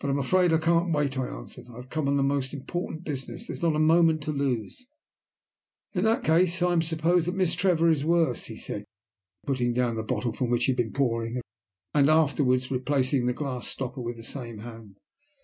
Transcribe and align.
"But 0.00 0.08
I 0.08 0.10
am 0.14 0.18
afraid 0.18 0.52
I 0.52 0.58
can't 0.58 0.92
wait," 0.92 1.16
I 1.16 1.28
answered. 1.28 1.66
"I 1.70 1.76
have 1.76 1.90
come 1.90 2.08
on 2.08 2.16
the 2.16 2.24
most 2.24 2.52
important 2.52 3.04
business. 3.04 3.46
There 3.46 3.54
is 3.54 3.62
not 3.62 3.76
a 3.76 3.78
moment 3.78 4.20
to 4.24 4.32
lose." 4.32 4.84
"In 5.92 6.02
that 6.02 6.24
case 6.24 6.60
I 6.60 6.72
am 6.72 6.80
to 6.80 6.86
suppose 6.88 7.26
that 7.26 7.36
Miss 7.36 7.54
Trevor 7.54 7.88
is 7.88 8.04
worse," 8.04 8.46
he 8.46 8.56
said, 8.56 8.84
putting 9.46 9.74
down 9.74 9.94
the 9.94 10.02
bottle 10.02 10.32
from 10.32 10.50
which 10.50 10.64
he 10.64 10.72
had 10.72 10.78
been 10.78 10.92
pouring, 10.92 11.40
and 11.94 12.10
afterwards 12.10 12.68
replacing 12.68 13.26
the 13.26 13.32
glass 13.32 13.68
stopper 13.68 14.00
with 14.00 14.16
the 14.16 14.24
same 14.24 14.58
hand. 14.58 14.96